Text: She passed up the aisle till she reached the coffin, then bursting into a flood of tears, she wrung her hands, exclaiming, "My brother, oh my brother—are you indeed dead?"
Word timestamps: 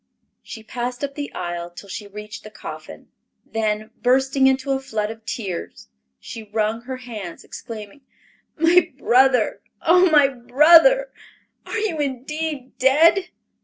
She 0.41 0.63
passed 0.63 1.03
up 1.03 1.13
the 1.13 1.31
aisle 1.35 1.69
till 1.69 1.87
she 1.87 2.07
reached 2.07 2.43
the 2.43 2.49
coffin, 2.49 3.09
then 3.45 3.91
bursting 4.01 4.47
into 4.47 4.71
a 4.71 4.79
flood 4.79 5.11
of 5.11 5.23
tears, 5.27 5.89
she 6.19 6.41
wrung 6.51 6.81
her 6.81 6.97
hands, 6.97 7.43
exclaiming, 7.43 8.01
"My 8.57 8.91
brother, 8.97 9.61
oh 9.83 10.09
my 10.09 10.27
brother—are 10.27 11.77
you 11.77 11.99
indeed 11.99 12.79
dead?" 12.79 13.29